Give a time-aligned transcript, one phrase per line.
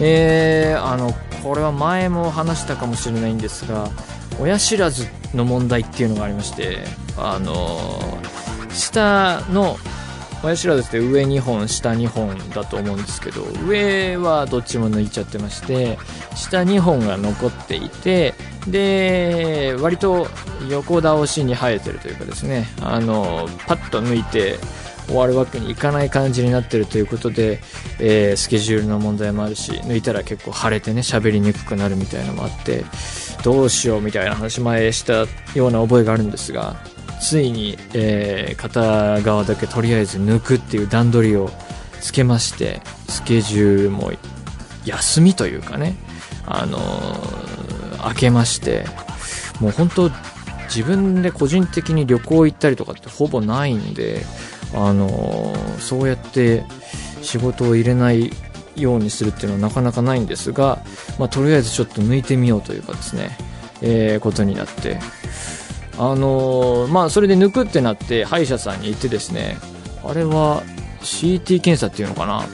[0.00, 3.88] えー、あのこれは前も話したかもしれないんですが
[4.40, 6.84] 親知らずの問題っていうのがありまして
[7.16, 8.00] あの
[8.70, 9.76] 下の
[10.42, 15.98] 親知らずって上2本下2本だと思うんですけど上はどっちも抜いちゃってまして
[16.34, 18.34] 下2本が残っていて
[18.68, 20.26] で割と
[20.68, 24.56] 横倒しに生えてるというかですねあのパッと抜いて
[25.06, 27.60] 終わるわけにいかない感じになってるということで、
[28.00, 32.84] えースケジュールの問題もあるし抜いたら結構腫れてね喋りにくくなるみたいなのもあって
[33.44, 36.76] どうしようみたいな話前したような覚えがあるんですが
[37.20, 41.50] ついに、えー片側だけとりあえず抜くっていう段取りを
[42.00, 44.12] つけましてスケジュールも
[44.84, 45.96] 休みというかね
[46.46, 48.84] あのー開けまして
[49.60, 50.10] もう本当
[50.66, 54.24] 自分で個人的に旅行行ったりとかってほぼないんで
[54.74, 56.64] あのそうやって
[57.22, 58.30] 仕事を入れない
[58.76, 60.82] ようにするっていうのはなかなかないんですが、
[61.18, 63.36] まあ、とりあえずちょっと抜いてみようというかですね、
[63.80, 64.98] えーことになって。
[65.98, 69.56] あのまあそれで抜くってなって歯医者さんに行ってですね
[70.04, 70.62] あれは
[71.00, 72.44] CT 検査っていうのかな。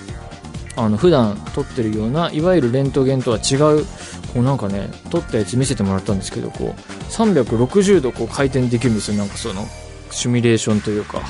[0.74, 3.84] あの普段撮ってるようないわゆるレントゲンとは違う
[4.32, 9.18] こうなんかね撮ったやつ見せてもらったんですけどこう360度こう回転できるんですよ。
[9.18, 9.66] なんかその
[10.10, 11.20] シミュレーションというか。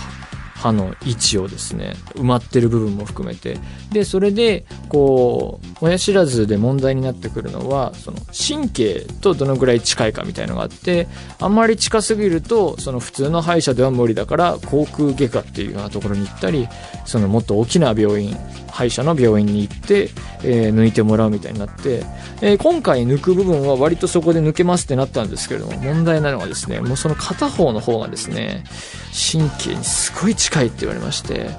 [0.63, 3.59] 歯の位置をですね埋まってる部分も含めて。
[3.91, 11.09] でそれでこう親知らずで問題になってくるのはその神経とどのぐらい近いかみたいのがあって
[11.41, 16.69] あんまり近すぎるとその普通の歯医者では無理だから口腔外科っていうようなところに行ったり
[17.05, 18.37] そのもっと大きな病院
[18.73, 20.11] 歯医者の病院に行って、
[20.43, 22.05] えー抜いてもらうみたいになって、
[22.41, 28.65] えー今回抜く部分は割とそこで抜けますってなったんですけれども問題なのはですねもうその片方の方がですね
[29.13, 31.51] 神経にすごい近いって言われまして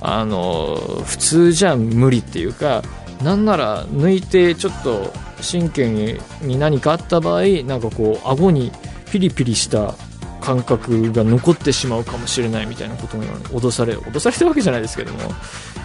[0.00, 2.82] あの普通じゃ無理っていうか
[3.22, 5.12] なんなら抜いてちょっと
[5.42, 8.70] 神経に何かあった場合なんかこう顎に
[9.10, 9.94] ピリピリした
[10.42, 15.20] 感覚が残ってしまうかもしれないみたいなことも脅され脅されたわけじゃないですけども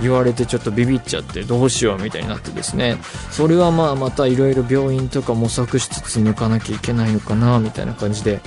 [0.01, 2.97] 言われてちょっとビビっちゃってどうしようみたいになってですね。
[3.31, 8.41] それはまあまたいろいろ病院とか模索しつつ抜かなきゃいけないのかなみたいな感じで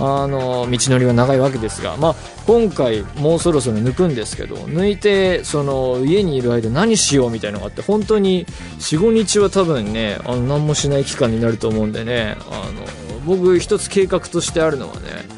[0.00, 2.14] あの道のりは長いわけですが、まあ、
[2.46, 8.46] 今回もうそろそろ抜くんですけど抜いてその家にいる間何しようみたいなのがあって本当に
[8.78, 12.86] 45日は多分ねあの何もしない期間になると思うんでねあの
[13.26, 15.29] 僕一つ計画としてあるのはね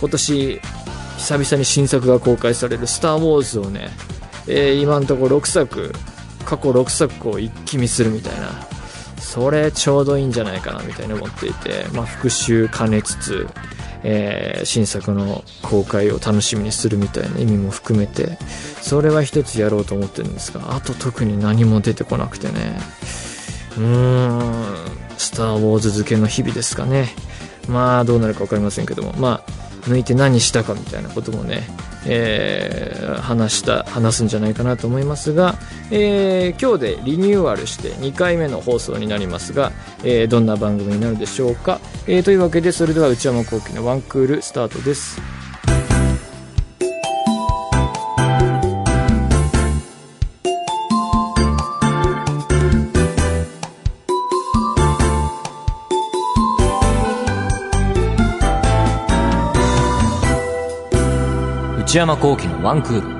[0.00, 0.60] 今年
[1.18, 3.90] 久々に新作が公開される「スター・ウォーズ」をね、
[4.46, 5.92] えー今のところ6作
[6.44, 8.66] 過去6作を一気見するみたいな。
[9.20, 13.46] それちょうどいいんじゃないかなみたいに思っていて、まあ、復習兼ねつつ、
[14.02, 18.38] えー新作の公開を楽しみにするみたいな意味も含めて
[18.80, 22.80] それは一つやろうと思ってるんですがあと特に何も出てこなくてね。
[23.76, 24.64] うーん
[25.18, 27.14] 「スター・ウォーズ」付けの日々ですかね。
[27.68, 29.12] まあどうなるか分かりませんけども。
[29.18, 31.62] まあ抜いて何したかみたいなこともね、
[32.06, 35.56] えー話した話すんじゃないかなと思いますが、
[35.90, 39.72] えー今日でリニューアルして2回目の放送になりますが、
[40.04, 45.37] えーどんな番組になるでしょうか、えというわけでそれでは内山昂輝のワンクールスタートです。
[61.88, 63.18] 内山幸輝のワンクール。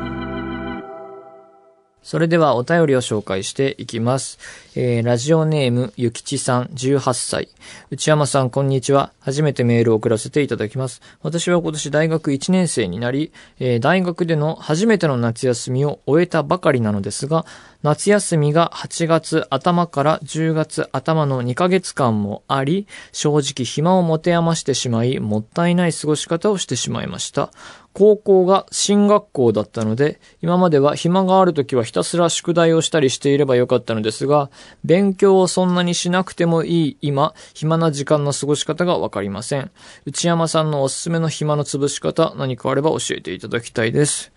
[2.02, 4.38] それではお便りを紹介していきます。
[4.74, 7.48] えー、ラジオネーム、ゆきちさん、18歳。
[7.90, 9.12] 内山さん、こんにちは。
[9.20, 11.00] 初めてメールを送らせていただきます。
[11.22, 17.46] 私は今年大学1年生になり、えー大学での初めての夏休みを終えたばかりなのですが、
[17.82, 27.50] 夏休みが8月頭から10月頭の2ヶ月間もあり、正直暇を持て余してしまい、もったいない過ごし方をしてしまいました。
[27.98, 34.52] 高校が進学校だったので、今までは暇がある時はひたすら宿題をしたりしていればよかったのですが、
[34.84, 39.72] 勉強をそんなにしなくてもいい今、暇な時間の過ごし方がわかりません。
[40.06, 44.30] 内山さんのおすすめの暇の潰し方、何かあれば教えていただきたいです。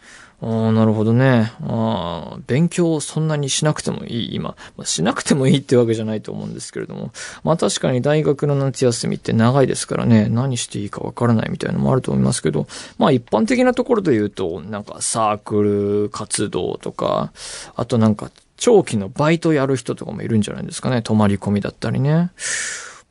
[0.43, 1.53] ああ、なるほどね。
[1.67, 4.55] ああ、勉強をそんなにしなくてもいい、今。
[4.75, 7.11] まあ、しなくてもいいってわけじゃないと思うんですけれども。
[7.43, 12.65] まあ確かに大学の夏休みって長いですからね、何していいかわからないみたいなのもあると思いますけど、
[12.97, 17.31] まあ一般的なところで言うと、なんかサークル活動とか、
[17.75, 21.03] あとなんか長期のバイトやる人とかもいるんじゃないですかね。
[21.03, 22.31] 泊まり込みだったりね。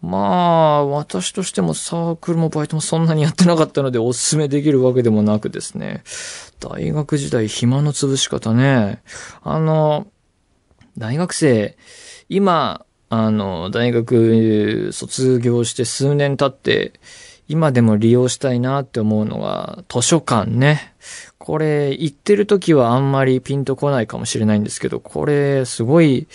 [0.02, 6.02] まあ、私としてもサークルもバイトもそんなにやってなかったのでおすすめできるわけでもなくですね。
[6.58, 9.02] 大学時代暇の潰し方ね。
[9.43, 10.06] あの、
[10.97, 11.76] 大学生、
[12.29, 16.99] 今、あの、大学卒業して数年経って、
[17.49, 20.89] 今でも利用したいなって思うのが図書館ね。
[21.38, 26.26] これ、行ってる時はあんまりピンとこないかもしれないんですけど、これ、すごい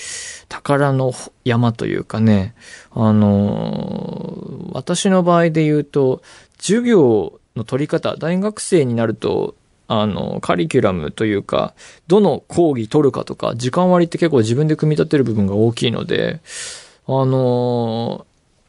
[0.49, 1.13] 宝の
[1.43, 2.55] 山というかね、
[2.91, 6.21] あの、私の場合で言うと、
[6.57, 9.55] 授業の取り方、大学生になると、
[9.87, 11.73] あの、カリキュラムというか、
[12.07, 16.41] どの講義取るかとか、時間割って結構自分で組み立てる部分が大きいので、
[17.07, 18.25] あの、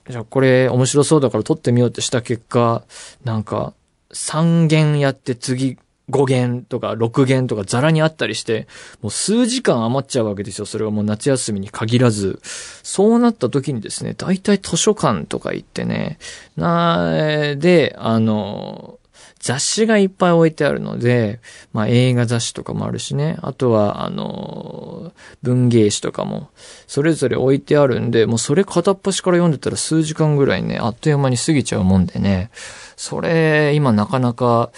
[0.08, 2.84] じゃあこれ面白そうだから取ってみようってした結果、
[3.24, 3.72] なんか、
[4.12, 5.78] 3弦やって次
[6.10, 8.68] 5弦とか6弦とかザラにあったりして、
[9.02, 10.66] もう数時間余っちゃうわけですよ。
[10.66, 12.40] それはもう夏休みに限らず。
[12.42, 16.18] そうなった時にですね、大体図書館とか行ってね、
[16.56, 18.98] な、で、あの、
[19.40, 21.40] 雑誌がいっぱい置いてあるので、
[21.72, 23.36] まあ映画雑誌とかもあるしね。
[23.42, 25.12] あとは、あの、
[25.42, 26.50] 文芸誌とかも、
[26.86, 32.50] それぞれ置いてあるんで、もうそれ片っ端から読んでたら数時間ぐらいね、あっという間に過ぎちゃうもんでね。
[32.96, 34.70] それ、今なかなか、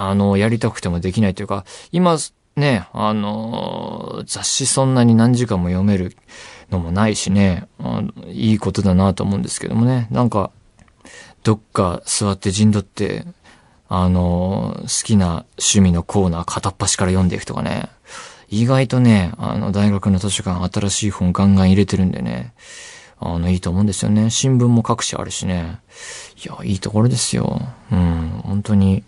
[0.00, 2.18] あの、やりたくてもできないというか、今、
[2.54, 6.16] ね、あの、雑誌そんなに何時間も読める
[6.70, 7.66] のもないしね、
[8.28, 10.52] いいことだなと思うんですけどもね、なんか、
[11.42, 13.24] どっか座って陣取って、
[13.88, 17.88] あの、好きな趣味のコーナー片っ端から読んでいくとかね、
[18.48, 22.52] 意外とね、あの、大学の図書館新しい本ガンガン入れてるんでね、
[23.18, 24.30] あの、いいと思うんですよね。
[24.30, 25.80] 新聞も各種あるしね。
[26.44, 27.60] いや、いいところですよ。
[27.90, 29.02] うん、本当に。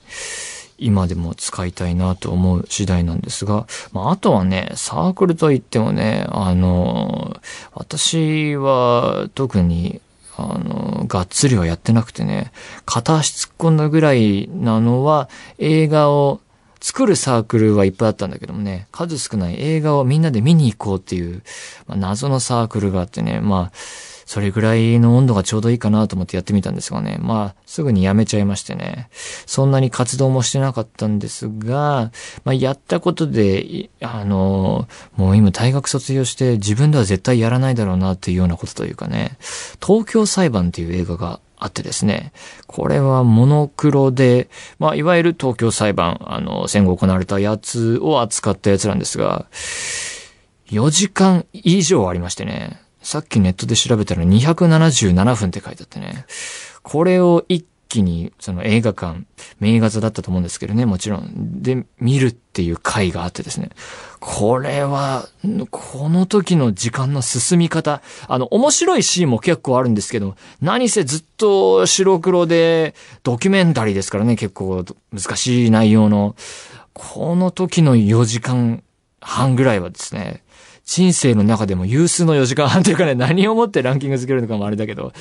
[0.80, 7.40] 今でも使いたいなと思う次第なんですが、まあ、あとはね、サークルといってもね、あの、
[7.74, 10.00] 私は特に、
[10.36, 12.52] あの、がっつりはやってなくてね、
[12.86, 15.28] 片足突っ込んだぐらいなのは、
[15.58, 16.40] 映画を
[16.80, 21.42] 作るサークルはいっぱいあったんだけどもね、数少ない映画をみんなで見に行こうっていう、
[21.86, 23.72] まあ、謎のサークルがあってね、まあ、
[24.30, 27.18] それぐらいの温度がちょうどいいかなと思ってやってみたんですがね。
[27.20, 29.08] まあ、すぐにやめちゃいましてね。
[29.44, 32.12] そんなに活動もしてなかったんですが、
[32.44, 34.86] まあ、やったことで、あの、
[35.16, 39.36] もう今大学卒業して自分では絶対やらないだろうなっていうようなことというかね、
[39.84, 42.32] 東京裁判っていう映画があってですね。
[42.68, 44.48] これはモノクロで、
[44.78, 49.46] まあ、いわゆる東京裁判、あの、戦後行われたやつを扱ったやつなんですが、
[50.70, 52.89] 4時間以上ありましてね。
[53.02, 56.26] さっきネットで調べたら277分って書いてあってね。
[56.82, 59.24] これを一気に、その映画館、
[59.58, 61.60] 名画座だったと思うんですけどね、もちろん。
[61.60, 63.70] で、見るっていう回があってですね。
[64.20, 65.28] これは、
[65.70, 76.36] この時の時間の進み方、あの、面白いシーンも結構あるんですけど、何せずっと白黒で、ドキュメンタリーですからね、結構難しい内容の。
[76.92, 78.82] この時の4時間
[79.20, 80.42] 半ぐらいはですね、
[80.84, 85.12] 人生の中でも有数の4時間半というかね、何をもってランキング付けるのかもあれだけど、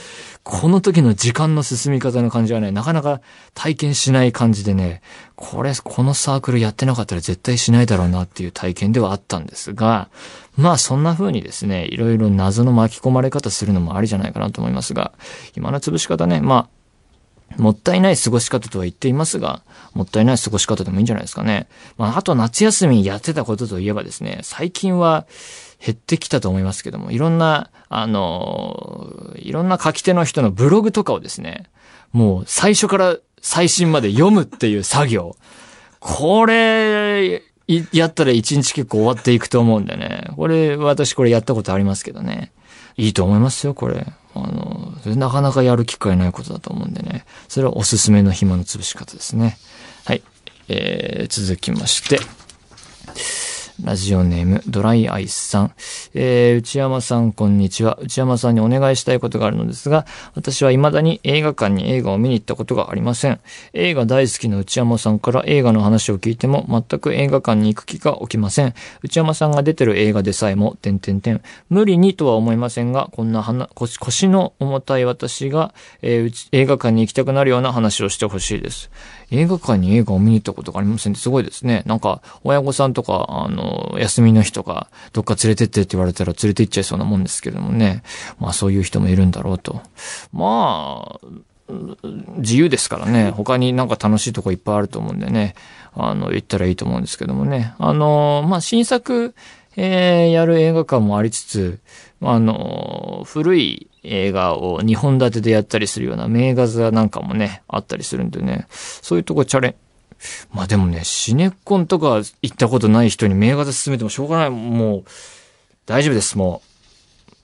[0.43, 3.22] この時の時間の進み方の感じはね、なかなか
[3.53, 5.01] 体験しない感じでね、
[5.36, 10.10] これ、このサークルやってなかったら絶対しないだろうなっていう体験ではあったんですが、
[10.57, 15.13] まあそんな風にですね、いろいろ謎の巻き込まれ方するのもありじゃないかなと思いますが、
[15.55, 16.78] 今の潰し方ね、まあ、
[17.58, 19.62] もったいない過ごし方とは言っていますが、
[19.94, 21.68] もったいない過ごし方でもいいんじゃないですかね。
[21.98, 25.25] まあ、あと夏休みやってたことといえばですね、最近は
[25.84, 31.65] 減ってきたと思いますけども、いろんな、あの、いろんな書き手の人のブログとかをですね、
[32.12, 35.36] もう最初から最新まで読むっていう作業。
[36.00, 37.44] これ、
[37.94, 40.27] やったら一日結構終わっていくと思うんでね。
[40.36, 42.51] これ、私これやったことありますけどね。
[42.98, 44.06] いいと思いますよ、これ。
[44.46, 47.25] あの、なかなかやる機会ないことだと思うんでね。
[47.48, 49.58] それはおすすめの暇の潰し方ですね。
[50.05, 50.24] はい。
[50.67, 52.19] えー、続きまして。
[53.83, 55.74] ラジオネーム、ドライアイスさん。
[56.13, 57.98] えー、内山さん、こんにちは。
[58.01, 60.05] 内山さんにお願いしたいことがあるのですが、
[60.36, 63.39] 私は未だに映画館に映画を見に行ったことがありません。
[63.74, 68.74] 映画大好きな内山さんから映画の話を聞いても、全く映画館に行く気が起きません。
[69.01, 71.41] 内山さんが出てる映画でさえも、てんてんてん。
[71.69, 78.89] 無理にとは思いませんが、こんな話腰腰の重たい私が、えー映画館に行きたくなるような話をしてほしいです。
[79.31, 81.83] 映画館に映画を見に行ったことがありませんってすごいですね。
[81.86, 88.03] なんか、親御さんとか、あの、休みの日とか、どっか連れてってって言われたら連れて行っちゃいそうなもんですけどもね。
[88.39, 89.81] まあそういう人もいるんだろうと。
[90.33, 91.27] まあ、
[92.38, 93.31] 自由ですからね。
[93.31, 95.55] 他になんか楽しいとこいっぱいあると思うんでね。
[95.93, 97.74] あの、行ったらいいと思うんですけどもね。
[97.77, 99.36] あの、まあ新作、
[99.75, 101.79] えー、やる映画館もありつつ、
[102.21, 109.75] あの、古い映画を2本立てでやったりするような名画座なんかもね、あったりするんでね、そういうとこチャレン、
[110.51, 114.49] まあでもね、シネコンとか行ったことない人に名画座進めてもしょうがない。
[114.49, 115.03] もう、
[115.85, 116.69] 大丈夫です、もう。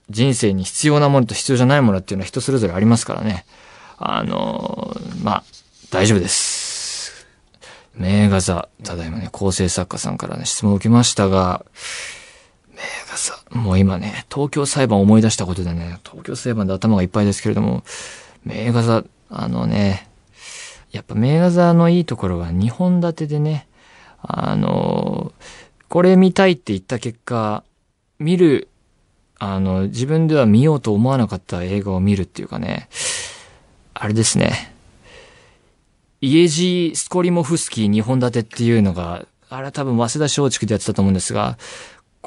[0.10, 3.46] 人生に必要なものと必要じゃないものっていうのは人それぞれありますからね。
[3.98, 5.44] あの、まあ、
[5.90, 7.26] 大丈夫です。
[7.96, 11.66] 名画座、ただいまね、構成作家さんからね、質問を受けましたが、
[13.52, 17.84] もう今ね、東京裁判思い出したことでね、東京裁判で頭がいっぱいですけれども、
[18.44, 20.10] 名画座、あのね、
[20.92, 23.68] やっぱ名画座のいいところは2本立てでね、
[24.22, 25.34] あの、
[25.90, 27.64] これ見たいって言った結果、
[28.20, 28.70] 見る、
[29.40, 32.90] あの、自分では見ようと思わなかった映画を見るっていうかね、
[33.94, 34.74] あれですね。
[36.22, 41.58] イエジー・スコリモフスキー2本立てっていうのが、あれは多分早稲田松竹でやってたと思うんですが、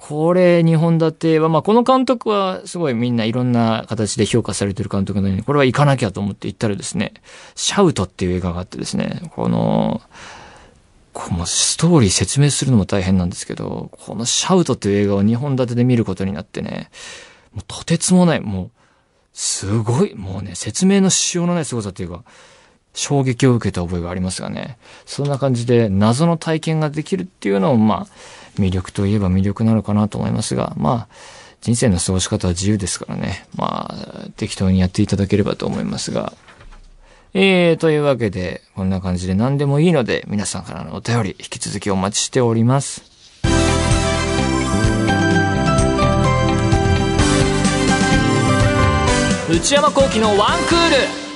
[0.01, 7.15] これ2本立ては、まあこの監督はすごいみんないろんな形で評価されてる監督なのに、これは行かなきゃと思って行ったらですね、
[7.57, 10.01] シャウトっていう映画があってですね、この、
[11.13, 16.91] このストーリー説明するのも大変なんですけど、このシャウトっていう映画を2本立てで見ることになってね、
[17.53, 18.71] もうとてつもない、もう、
[19.33, 22.23] すごい、もうね、説明のしようのない凄さっていうか、
[22.99, 24.77] 衝撃を受けた覚えがありますがね。
[25.07, 28.07] そんな感じで謎の体験ができるっていうのも、まあ、
[28.61, 31.15] 魅力といえば魅力なのかなと思いますが、まあ、
[31.61, 33.47] 人生の過ごし方は自由ですからね。
[33.55, 36.33] まあ、適当にやっていただければと思いますが。
[37.35, 43.03] えー、というわけで、こんな感じで何でもいいので、皆さんからのお便り、引き続きお待ちしております。
[49.49, 50.39] 内山幸喜のワン
[50.69, 51.28] クール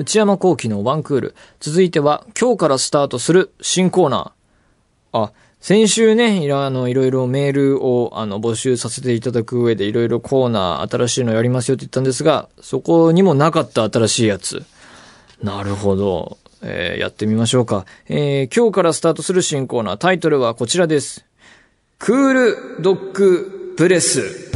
[0.00, 1.34] 内山幸喜のワンクール。
[1.60, 5.24] 続いては、今日からスタートする新コーナー。
[5.24, 14.64] あ、先週ね、いろあのいろメールをあの募集させていただく上でいろいろコーナー新しいのやりますよって言ったんですが、そこにもなかった新しいやつ。
[15.42, 16.38] なるほど。
[16.62, 17.84] えーやってみましょうか。
[18.08, 21.26] えー今日からスタートする新コーナー、タイトルはこちらです。
[21.98, 24.49] クールドッグプレス。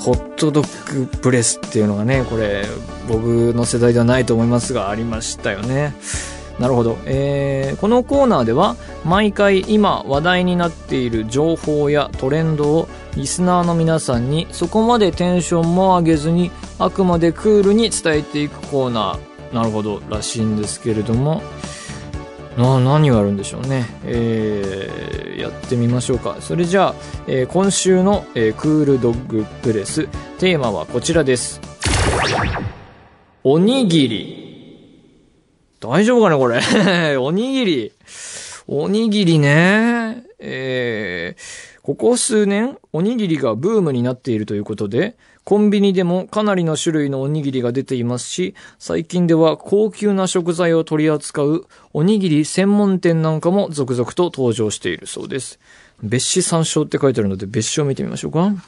[0.00, 2.64] ホットドッグプレスっていうのがね、これ、
[3.06, 5.94] 僕の世代ではないと思いますが、ありましたよね。
[6.58, 6.98] なるほど。
[7.06, 19.54] えーこのコーナーでは、毎回今話題になっている情報やトレンドをリスナーの皆さんにそこまでテンションも上げずに、あくまでクールに伝えていくコーナー。
[19.54, 21.42] なるほど、らしいんですけれども、
[22.60, 23.86] な、何があるんでしょうね。
[24.04, 26.36] えーやってみましょうか。
[26.40, 26.94] それじゃあ、
[27.26, 30.06] えー今週の、えークールドッグプレス、
[30.38, 31.60] テーマはこちらです。
[33.42, 34.46] おにぎり。
[35.80, 36.60] 大丈夫かねこれ？
[37.16, 37.92] おにぎり。
[38.68, 40.24] おにぎりね。
[40.38, 55.58] えー、ここ数年、おにぎりがブームになっているということで、コンビニでもかなりの種類のおにぎりが出ていますし、最近では高級な食材を取り扱うおにぎり専門店なんかも続々と登場しているそうです。
[56.00, 58.38] 別紙参照って書いてあるので別紙を見てみましょうか。
[58.38, 58.62] はあ、は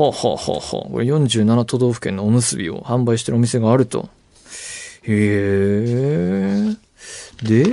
[0.00, 4.08] あははあ、これ47都道府県のおむすびを販売してるお店があると。
[5.04, 6.76] へえ。
[7.44, 7.72] で、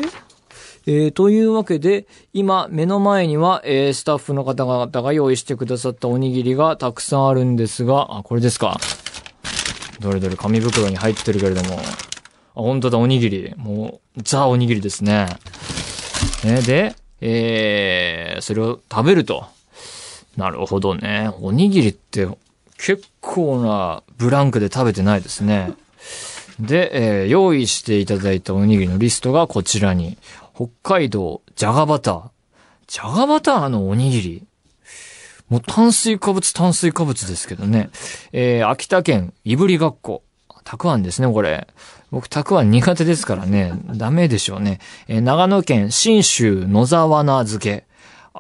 [0.92, 8.76] えーというわけで、今、目の前には、えースタッフの方々が用意してくださったおにぎりがたくさんあるんですが、あ、これですか。
[10.00, 11.78] どれどれ紙袋に入ってるけれども。
[11.78, 11.82] あ、
[12.56, 13.54] 本当だ、おにぎり。
[13.56, 15.28] もう、ザおにぎりですね。
[16.44, 19.46] ね、で、えー、それを食べると。
[20.38, 21.30] なるほどね。
[21.40, 22.28] おにぎりって
[22.80, 25.72] 結構なブランクで食べてないですね。
[26.60, 30.18] で、えー用意していただいたおにぎりのリストがこちらに。
[30.56, 32.22] 北海道、じゃがバター。
[32.88, 34.44] じゃがバターのおにぎり。
[35.48, 37.90] もう炭水化物炭水化物ですけどね。
[38.34, 40.24] えー秋田県、いぶりがっこ。
[40.64, 41.68] たくあんですね、これ。
[42.12, 44.80] 僕、たくあん苦手ですからね、ダメでしょうね。
[45.08, 47.89] えー長野県新州野沢菜漬け。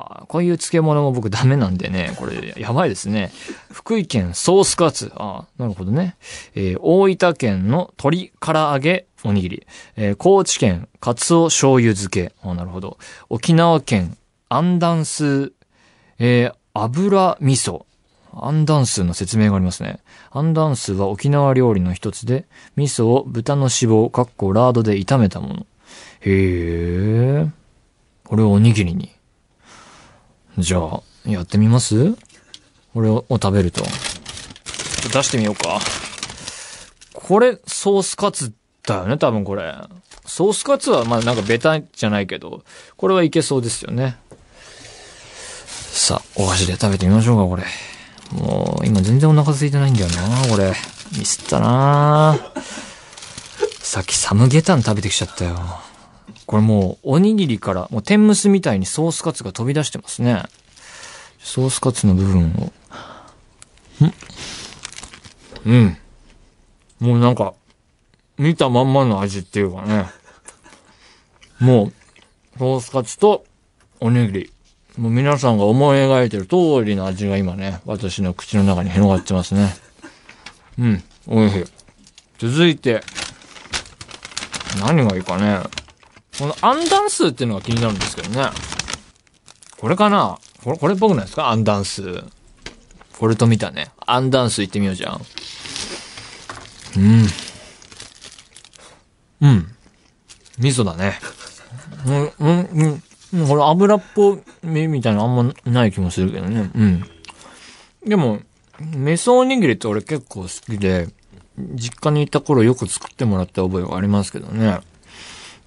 [0.01, 3.31] あこういう漬物も僕ダメなんでね、これ、やばいですね。
[3.69, 5.11] 福井県ソースカツ。
[5.15, 6.15] あなるほどね。
[6.55, 9.67] えー大分県の鶏唐揚げおにぎり。
[9.97, 12.33] えー高知県カツオ醤油漬け。
[12.41, 12.97] あなるほど。
[13.27, 15.51] 沖縄県アンダンス
[16.17, 17.85] えー、油味噌。
[18.31, 19.99] アンダンスの説明がありますね。
[20.31, 22.45] アンダンスは沖縄料理の一つで、
[22.77, 25.65] 味噌を豚の脂肪、かっこラードで炒めたもの。
[26.21, 27.47] へえ。
[28.23, 29.11] これをおにぎりに。
[30.57, 32.15] じゃあ、やってみます？
[32.93, 33.83] これをを食べると
[35.13, 35.79] 出してみようか。
[37.13, 38.53] これ、ソースカツ
[38.83, 39.75] だよね、多分これ。
[40.25, 42.63] ソースカツは、まあなんかベタじゃないけど、
[42.97, 44.17] これはいけそうですよね。
[45.67, 47.63] さあ、お箸で食べてみましょうか、これ。
[48.31, 50.73] もう、今全然お腹空いてないんだよな、これ。
[51.17, 52.37] ミスったな
[53.79, 55.57] さっきサムゲタン食べてきちゃったよ。
[56.49, 60.41] これもう、おにぎりから、もう天むすみたいにソースカツが飛び出してますね。
[61.37, 62.45] ソースカツの部分
[64.01, 64.03] を。
[64.03, 64.13] ん
[65.67, 65.97] うん。
[66.99, 67.53] もうなんか、
[68.39, 70.07] 見たまんまの味っていうかね。
[71.59, 71.91] も
[72.55, 73.45] う、ソースカツと
[73.99, 74.53] おにぎり。
[74.97, 79.75] もう皆さんが思い描いてる通りの味が今ね、私の口の中に広がってますね。
[80.79, 81.65] うん、美味しい。
[82.39, 83.03] 続いて、
[84.79, 85.78] 何がいいかね。
[86.37, 88.49] このアンダンスっていうのが気になるんですけどね。
[89.79, 90.37] これかな？
[90.63, 91.49] これ、これっぽくないですか？
[91.49, 92.29] アンダンスー。
[93.17, 93.91] これと見たね。
[94.05, 95.21] アンダンス行ってみようじゃん。
[96.97, 97.25] うん。
[99.41, 99.67] うん。
[100.59, 101.19] 味噌だね。
[102.05, 102.69] うん、うん、
[103.33, 103.43] うん。
[103.43, 106.71] うこれ油っぽみみたいなあんまない気もするけどね。
[106.73, 107.03] うん。
[108.05, 108.39] でも、
[108.79, 111.09] 味噌おにぎりって俺結構好きで、
[111.57, 114.79] 実家にいた頃よく作ってもらった覚えがありますけどね。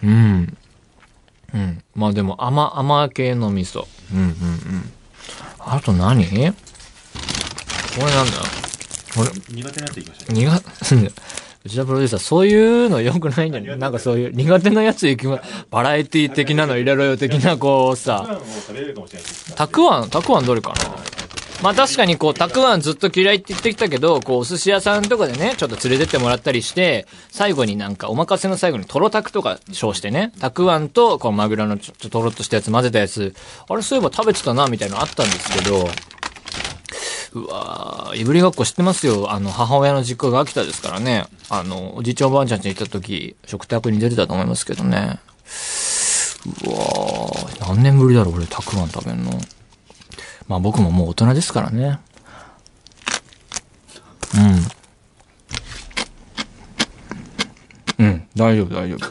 [0.02, 0.56] うん。
[1.54, 1.82] うん。
[1.94, 3.86] まあでも甘、甘系の味噌。
[4.12, 4.92] うんうんうん。
[5.58, 6.24] あと何？
[6.26, 6.30] こ
[7.98, 8.32] れなんだ
[9.14, 10.32] これ、苦手なやついきましょう。
[10.32, 10.50] 苦、
[11.64, 15.40] 内田プロデューサー、そういうの良くないんじゃないなんかそういう苦手なやついきま、
[15.70, 18.40] バラエティ的なの入れろよ的な、こうさ。
[19.54, 20.76] たくあん、たくあんどれかな？
[21.62, 33.34] まあ確かにこう、たくあんずっと嫌いって言ってきたけど、こう、お寿司屋さんとかでね、ちょっと連れてってもらったりして、最後になんか、お任せの最後にトロタクとか称してね、たくあんと、こう、マグロのちょっとトロっとしたやつ混ぜたやつ、
[33.68, 35.88] あれそういえば食べてたな、みたいなのあったんですけど、
[37.34, 39.32] うわーいぶりがっこ知ってますよ。
[39.32, 41.26] あの、母親の実家が秋田ですからね。
[41.48, 45.18] あの、おじいちゃんおばあちゃんちに行った時、食卓に出てたと思いますけどね。
[46.66, 49.30] うわー何年ぶりだろう、俺、たくあん食べんの。
[50.52, 51.98] まあ僕ももう大人ですからね。
[57.98, 58.06] うん。
[58.06, 59.06] うん、大丈夫、大丈夫。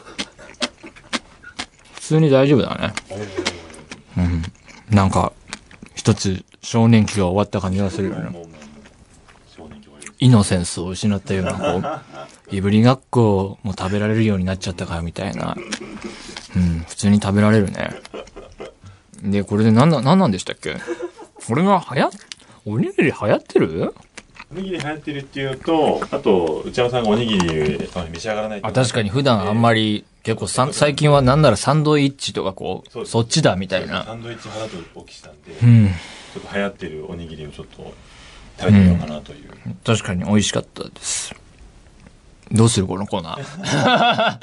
[1.94, 2.94] 普通に大丈夫だね。
[4.16, 4.94] うん。
[4.94, 5.32] なんか、
[5.96, 8.46] 一つ少年期が終わった感じがするよね。
[10.20, 11.82] イノセンスを失ったような、こ
[12.52, 15.56] う、 いぶりがっこも食べられるようになっちゃったからみたいな。
[16.54, 17.90] うん、普通に食べられるね。
[19.24, 20.76] で、これで何な、何なんでしたっけ？
[21.46, 22.10] これが流行っ、
[22.66, 23.94] おにぎり流行ってる？
[24.52, 34.14] おにぎり流行ってるっていうと、あと、内山さんがおにぎりあ召し上がらないあ、確かに普段あんまり、結構さん最近はなんならサンドイッチとかこう、そっちだみたいサな。
[34.14, 35.88] ンドイッチ派だとお聞きしたんで、うん。
[35.88, 37.92] ちょっと流行ってるおにぎりをちょっと
[38.60, 39.50] 食べてみようかなという。
[39.84, 41.34] 確かに美味しかったです。
[42.52, 44.38] どうするこのコーナー？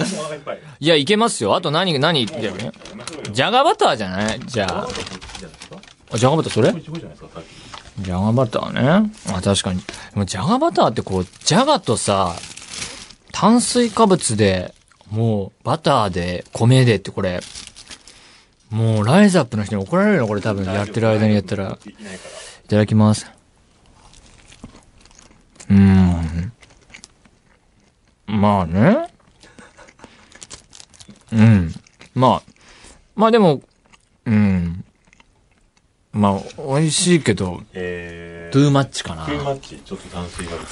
[0.80, 1.56] いや、いけますよ。
[1.56, 2.54] あと何、何言ってる？
[2.58, 2.72] ね。
[3.32, 4.40] じゃがバターじゃない？
[4.48, 4.88] じゃあ。
[6.12, 6.74] あじゃがバターそれ？
[8.00, 8.72] じゃがバター
[9.04, 9.12] ね。
[9.28, 9.80] あ、確かに。
[9.80, 12.36] でもじゃがバターってこう、じゃがとさ、
[13.32, 14.74] 炭水化物で、
[15.12, 17.42] もう、バターで、米でってこれ、
[18.70, 21.78] もう、ライズアップの人に怒られるのこれ多分やってる間にやったら。
[21.86, 23.26] いただきます。
[25.70, 26.54] うーん。
[28.28, 29.08] まあね。
[31.32, 31.74] うん。
[32.14, 32.52] まあ。
[33.16, 33.62] まあでも、
[34.26, 34.86] うん。
[36.12, 39.32] まあ、美味しいけど、えー、トゥーマッチかなト。
[39.32, 40.64] ゥーマッチ、ちょっと炭水化物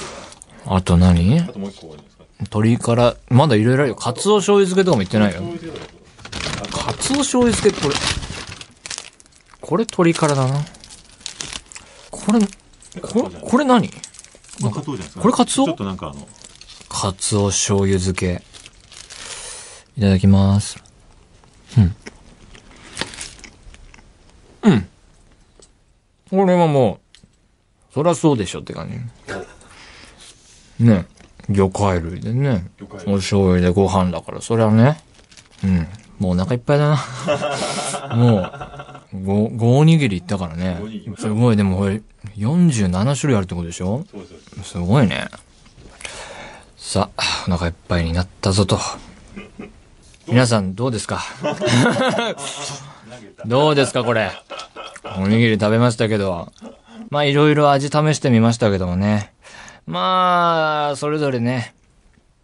[0.65, 0.75] が。
[0.75, 1.39] あと何？
[1.39, 2.23] あともう一個あるんですか？
[2.39, 3.95] 鶏から、まだいろいろあるよ。
[3.95, 5.41] カツオ醤油漬けとかも言ってないよ
[6.71, 7.95] カツオ醤油漬けこれ、
[9.61, 10.59] これ鶏からだな。
[12.09, 12.39] これ、
[13.01, 13.89] これ、これ何？
[13.89, 13.95] こ
[14.63, 15.21] れカツオじゃないですか。
[15.21, 15.65] これカツオ？
[15.65, 16.27] ちょっとなんかあの、
[16.89, 18.41] カツオ醤油漬け。
[19.97, 20.83] いただきます。
[21.77, 21.95] うん。
[24.63, 24.89] うん。
[26.29, 26.99] これはも
[27.91, 28.89] う、そりゃそうでしょって感
[30.79, 30.83] じ。
[30.85, 31.05] ね
[31.49, 32.67] 魚介類でね。
[33.07, 35.01] お醤油でご飯だから、それはね。
[35.63, 35.87] うん。
[36.19, 36.97] もうお腹いっぱいだな。
[38.15, 38.51] も
[39.13, 40.79] う、ご、ごおにぎりいったからね。
[41.17, 42.01] すごい、でもこれ、
[42.37, 44.05] 47種類あるってことでしょ？
[44.63, 45.27] すごいね。
[46.75, 48.79] さあ、お腹いっぱいになったぞと。
[50.27, 51.23] 皆さん、どうですか？
[53.45, 54.31] どうですか、これ？
[55.19, 56.51] おにぎり食べましたけど。
[57.09, 59.31] まあ、いろいろ味試してみましたけどもね。
[59.85, 61.73] まあ、それぞれね、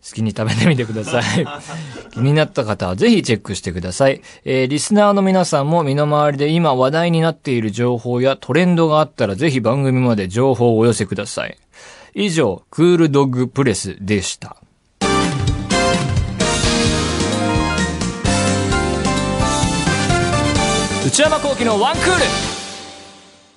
[0.08, 1.46] 好きに食べてみてください。
[2.14, 4.22] 気になった方はぜひチェックしてください。
[4.46, 11.58] えー、リスナーの皆さんも身の回りで今話題になっている情報やトレンドがあったらぜひ番組まで情報をお寄せください。
[12.16, 14.58] 以上、クールドッグプレスでした。
[21.06, 22.53] 内山幸喜のワンクール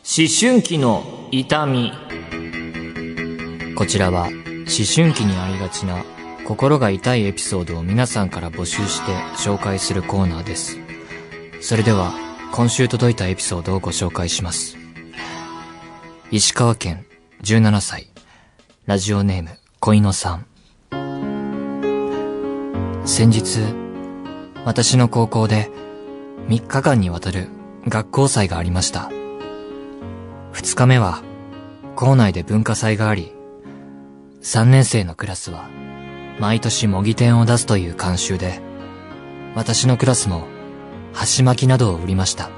[0.08, 1.92] 思春期の痛み
[3.74, 6.04] こちらは思春期にありがちな
[6.46, 10.78] 心が痛いエピソードを皆さんから募集して紹介するコーナーです。
[11.60, 12.14] それでは
[12.52, 14.76] 今週届いたエピソードをご紹介します。
[16.30, 17.04] 石川県
[17.42, 18.08] 17歳
[18.84, 20.46] ラジオネーム恋野さん
[23.04, 23.58] 先日
[24.64, 25.68] 私の高校で
[26.46, 27.48] 3日間にわたる
[27.88, 29.15] 学校祭がありました。
[30.56, 31.22] 2日目は
[31.96, 33.34] 校内で文化祭があり、
[34.40, 35.68] 3年生のクラスは
[36.40, 38.60] 毎年模擬店を出すという慣習で、
[39.54, 40.46] 私のクラスも
[41.12, 42.50] 箸巻きなどを売りました。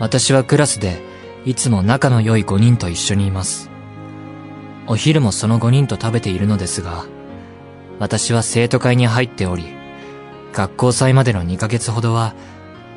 [0.00, 1.00] 私はクラスで
[1.44, 3.70] いつも仲の良い5人と一緒にいます。
[4.88, 7.04] お昼もその5人と食べているのですが、
[8.00, 9.66] 私は生徒会に入っており、
[10.52, 12.34] 学校祭までの2ヶ月ほどは、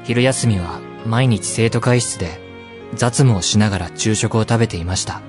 [0.06, 2.45] 昼休みは毎日生徒会室で
[2.94, 5.22] 雑務をしながら昼食を食べていました。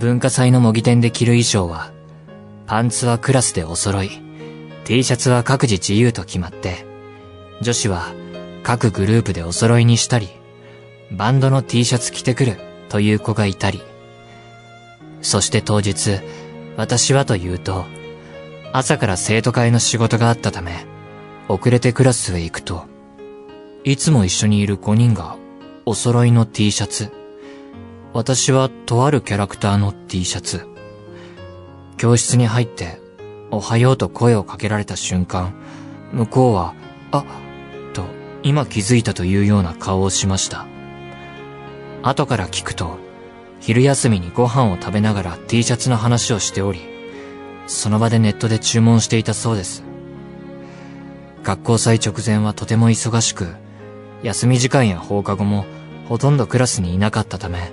[0.00, 1.92] 文化祭の模擬店で着る衣装は、
[2.66, 4.10] パンツはクラスでお揃い、
[4.84, 6.84] T シャツは各自自由と決まって、
[7.62, 8.12] 女子は
[8.62, 10.28] 各グループでお揃いにしたり、
[11.10, 12.58] バンドの T シャツ着てくる
[12.88, 13.80] という子がいたり、
[15.22, 16.20] そして当日、
[16.76, 17.86] 私はというと、
[18.72, 20.84] 朝から生徒会の仕事があったため、
[21.48, 22.84] 遅れてクラスへ行くと、
[23.84, 25.36] いつも一緒にいる5人が
[25.88, 27.12] お揃いの T シャツ。
[28.12, 30.66] 私はとあるキャラクターの T シャツ。
[31.96, 33.00] 教室に入って、
[33.52, 35.54] おはようと声をかけられた瞬間、
[36.12, 36.74] 向こうは、
[37.12, 37.24] あ、
[37.92, 38.02] と、
[38.42, 40.66] 今気づいたというような顔をしました。
[42.02, 42.98] 後から聞くと、
[43.60, 46.80] 昼休みにご飯を食べながら T シャツの話をしており、
[47.68, 49.84] その場でネットで注文していたそうです。
[51.44, 53.54] 学校祭直前はとても忙しく、
[54.24, 55.64] 休み時間や放課後も
[56.08, 57.72] ほとんどクラスにいなかったため、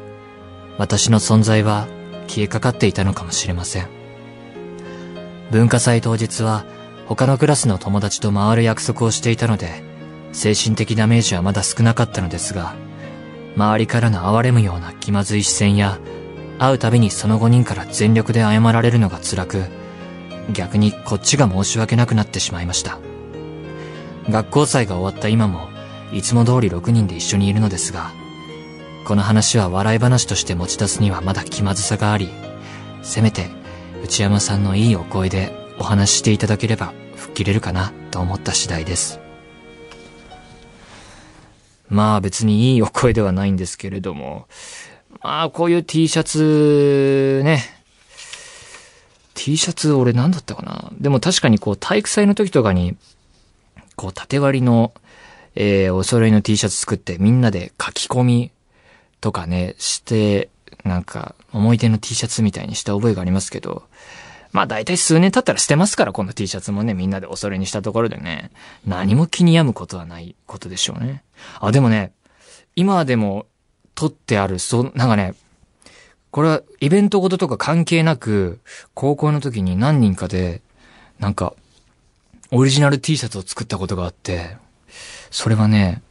[0.78, 1.88] 私の存在は
[2.28, 3.88] 消えかかっていたのかもしれません。
[5.52, 6.66] 文化祭当日は
[7.08, 9.84] 他のクラスの友達と回る約束をしていたので、
[10.32, 12.74] 精神的ダメージはまだ少なかったのですが、
[13.56, 16.00] 周りからの哀れむような気まずい視線や、
[16.58, 19.64] 会うたびにその5人から全力で謝られるのが辛く、
[20.52, 22.98] 逆にこっちが申し訳なくなってしまいました。
[24.28, 25.70] 学校祭が終わった今も、
[26.12, 28.12] いつも通り6人で一緒にいるのですが、
[29.06, 32.30] この話は笑い話として持ち出すにはまだ気まずさがあり、
[33.02, 33.50] せめて
[34.02, 39.20] 内山さんのいいお声でお話していただければ吹っ切れるかなと思った次第です。
[41.90, 44.48] まあ別にいいお声ではないんですけれども、
[45.22, 47.62] まあこういう T シャツね、
[49.34, 50.92] T シャツ俺何だったかな？
[50.94, 52.96] でも確かにこう体育祭の時とかに、
[53.98, 54.94] こう縦割りの、
[55.56, 58.52] えー、お揃いの T シャツ作ってみんなで書き込み
[59.24, 60.50] とかね、して、
[60.84, 63.84] なんか思い出の T シャツみたいにした覚えがありますけど、
[64.52, 68.52] まあ大体数年経ったら捨てますから、この T シャツもね、みんなでお揃いにしたところでね、
[68.86, 71.24] 何も気に病むことはないことでしょうね。
[71.62, 72.12] あ、でもね、
[72.76, 73.46] 今でも
[73.96, 75.36] 撮ってある、そ、なんかね、
[76.32, 78.60] これはイベントごととか関係なく、
[78.94, 80.62] 高校の時に何人かで、
[81.18, 81.54] なんか、
[82.52, 84.58] オリジナル T シャツを作ったことがあって、
[85.32, 86.02] それはね、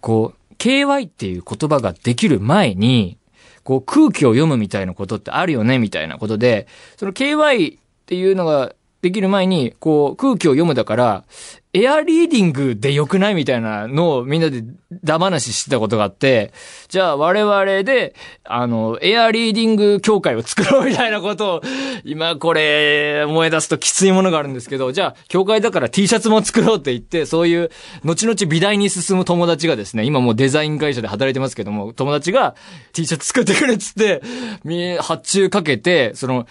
[0.00, 3.18] こう、KY っていう言葉ができる前に、
[3.64, 6.68] こう空気を読むみたいなことってあるよねみたいなことで、
[6.98, 11.24] その KY っていうのができる前に、こう空気を読むだから、
[11.72, 14.64] エアリーディングで良くないみたいなのをみんなで
[15.04, 16.52] ダ話ししてたことがあって、
[16.88, 21.62] じゃあ我々で、あの、エアリーディング協会を作ろうみたいなことを、
[22.04, 27.70] 今これ、思い出すときついものがあるんですけど、じゃあ、協会だから T シャツも作ろうって言って、そういう、
[28.02, 32.56] 後々美大に進む友達がですね、今もうデザイン会社で働いてますけども、友達が
[32.92, 34.22] T シャツ作ってくれっつって、
[34.64, 36.48] み発注かけて、その、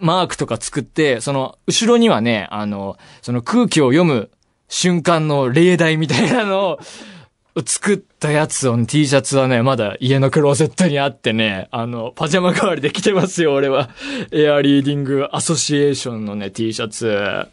[0.00, 4.28] マークとか作って、その、後ろにはね、あの、その空気を読む
[4.68, 6.78] 瞬間の例題みたいなのを、
[7.66, 13.90] 作ったやつを、ね T シャツはね、まだ家のクローゼットにあってね、あの、パジャマ代わりで着てますよ、俺は。
[14.30, 17.48] エアリーディングアソシエーションのね、T シャツ。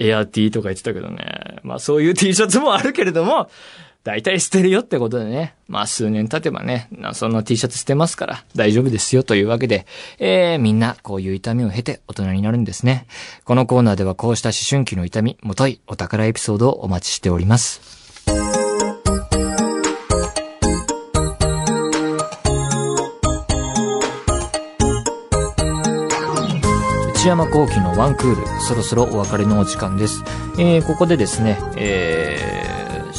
[0.00, 1.58] エアティーとか言ってたけどね。
[1.62, 3.50] まあそういう T シャツもあるけれども、
[4.08, 5.54] 大体捨てるよってことでね。
[5.66, 9.84] まあ数年経てばね、なその T シャツ捨てますから大丈夫ですよというわけで、
[10.18, 13.06] えー、みんなこういう痛みを経て大人になるんですね。
[13.44, 17.82] このコーナーではこうした思春期の痛み、もといお宝エピソードをお待ちしております。
[27.12, 30.24] 内山幸喜のワンクール、そろそろお別れのお時間です。
[30.58, 32.77] えー、ここでですね、えー、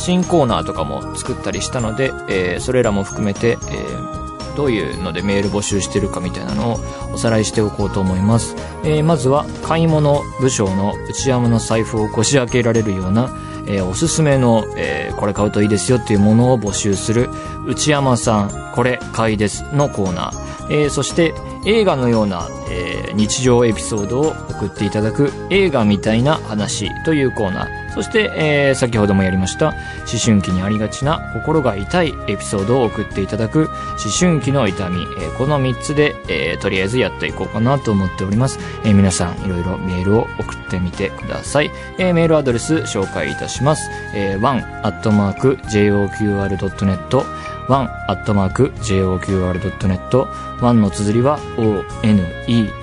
[0.09, 6.79] 新コーナーとかも作ったりしたので、えー、それらも含めて、えー、どういうのでメール募集してるかみたいなのを
[7.13, 8.55] おさらいしておこうと思います。
[8.83, 13.29] えー、まずは、買い物部署の内山の財布をこじ開けられるような、
[13.67, 17.29] えー、おすすめの、えー、これ買うといいですよっていうものを募集する、
[17.67, 20.49] 内山さん、これ買いですのコーナー。
[20.71, 27.93] えー、そして、映画のような、えー日常エピソードを送っていただく映画みたいな話というコーナー。
[27.93, 29.75] そして、えー先ほどもやりました、思
[30.23, 33.69] 春期にありがちな心が痛いエピソードを送っていただく思
[34.17, 35.01] 春期の痛み。
[35.01, 38.57] えーこの3つで、えーとりあえずやっていこうかなと思っております。
[38.85, 41.71] えー皆さん、いろいろメールを送ってみてください。
[41.97, 43.89] えーメールアドレス紹介いたします。
[44.13, 47.25] えー、one.joqr.net
[47.69, 50.27] one.joqr.net
[50.61, 51.85] one の綴りは one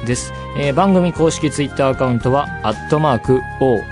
[0.06, 0.32] です。
[0.58, 3.82] えー番組公式ツイッターアカウントは、アットマーク one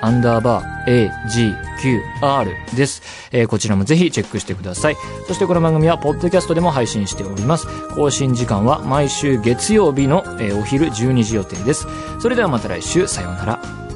[0.00, 3.02] アンダーバー agqr です。
[3.32, 4.96] えーこちらもぜひチェックしてください。
[5.26, 7.66] そしてこの番組は、ポッドキャストでも配信しております。
[7.94, 11.86] 更新時間は毎週月曜日の、えーお昼12時予定です。
[12.20, 13.91] それではまた来週、さようなら。